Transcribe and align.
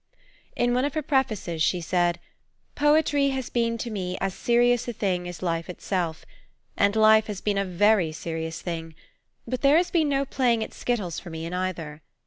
In 0.55 0.73
one 0.73 0.83
of 0.83 0.95
her 0.95 1.03
prefaces 1.03 1.61
she 1.61 1.79
said: 1.79 2.19
"Poetry 2.73 3.29
has 3.29 3.51
been 3.51 3.77
to 3.77 3.91
me 3.91 4.17
as 4.19 4.33
serious 4.33 4.87
a 4.87 4.93
thing 4.93 5.27
as 5.27 5.43
life 5.43 5.69
itself, 5.69 6.25
and 6.75 6.95
life 6.95 7.27
has 7.27 7.39
been 7.39 7.59
a 7.59 7.65
very 7.65 8.11
serious 8.11 8.63
thing; 8.63 8.95
there 9.45 9.77
has 9.77 9.91
been 9.91 10.09
no 10.09 10.25
playing 10.25 10.63
at 10.63 10.73
skittles 10.73 11.19
for 11.19 11.29
me 11.29 11.45
in 11.45 11.53
either. 11.53 12.01